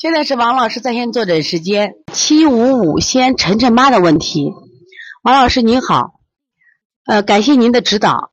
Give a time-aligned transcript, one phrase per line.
[0.00, 4.50] 现在是王老师在线坐诊时间，七五五先晨晨妈的问题。
[5.22, 6.14] 王老师您好，
[7.04, 8.32] 呃，感谢您的指导。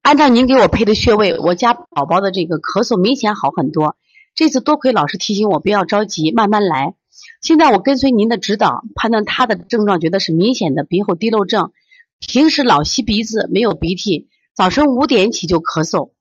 [0.00, 3.98] 按照您给我配的穴位，我家宝宝的这个咳嗽明显好很多。
[4.34, 6.94] 这次多亏老师提醒我不要着急，慢慢来。
[7.42, 11.72] 现在我跟随您的指导，判断他的症状，觉得是明显的鼻后滴漏症。
[12.20, 16.12] 平时老吸鼻子，没有鼻涕，早晨五点起就咳嗽，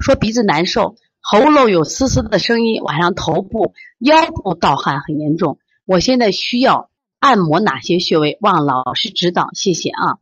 [0.00, 0.96] 说鼻子难受。
[1.28, 5.58] 喉咙有嘶嘶的声音，晚上头部、腰部盗汗很严重。
[5.84, 8.38] 我现在需要按摩哪些穴位？
[8.40, 10.18] 望老师指导，谢谢啊。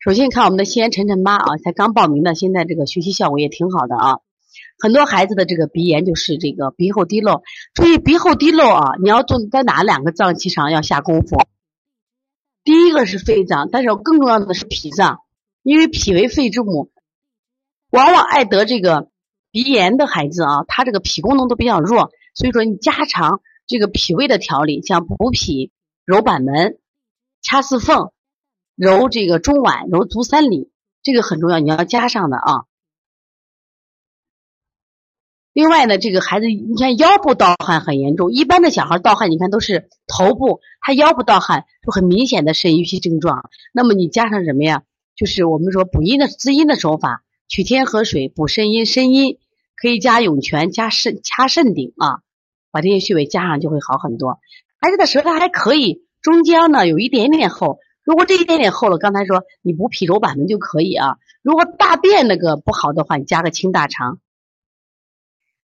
[0.00, 4.18] 首先看我们的西安晨晨妈啊，才刚报名的，现在这个学习效果也挺好的啊。
[4.80, 11.40] 很多孩子的这个鼻炎就是这个鼻后滴漏，注意鼻后滴漏啊，你要做在哪两个脏器上要下功夫？
[12.64, 15.20] 第一个是肺脏，但是更重要的是脾脏，
[15.62, 16.90] 因为脾为肺之母，
[17.90, 19.08] 往往爱得这个。
[19.60, 25.72] 鼻炎的孩子啊，他这个脾功能都比较弱，所以说你加强这个脾胃的调理，像补脾、
[26.04, 26.78] 揉板门、
[27.42, 28.12] 掐四缝、
[28.76, 30.70] 揉这个中脘、揉足三里，
[31.02, 32.66] 这个很重要，你要加上的啊。
[35.52, 43.50] 另外呢，这个孩子你看腰部盗汗很严重，一般的小孩盗汗你看都是头部，他腰部盗汗就很明显的肾阴虚症状。
[43.72, 44.84] 那么你加上什么呀？
[45.16, 47.24] 就是我们说补阴的滋阴的手法。
[47.50, 49.38] 取天河水补肾阴，肾阴
[49.80, 52.20] 可以加涌泉，加肾掐肾顶啊，
[52.70, 54.40] 把这些穴位加上就会好很多。
[54.80, 61.16] 孩子的舌苔还可以，中间呢有一点点厚，如果这一点点厚了，刚才说你补脾揉板门就可以啊。
[61.42, 64.18] 如果大便那个不好的话，你加个清大肠。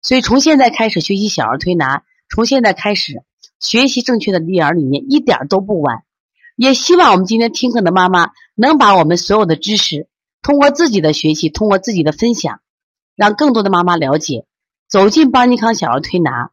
[0.00, 3.22] 所以从现在开始学习小儿推拿，从现在开始
[3.58, 6.04] 学习正确的育儿理念，一点都不晚。
[6.56, 10.08] 也希望我们今天听课的妈妈能把我们所有的知识。
[10.42, 12.60] 通过自己的学习，通过自己的分享，
[13.16, 14.44] 让更多的妈妈了解，
[14.88, 16.50] 走进邦尼康小儿推拿，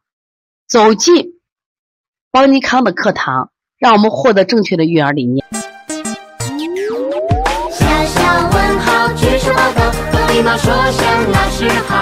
[0.68, 1.40] 走进
[2.30, 5.44] 邦尼康的课堂，让我们获得正确的育儿理念。
[7.70, 12.01] 小小问号，举手报告，和礼貌说声老师好。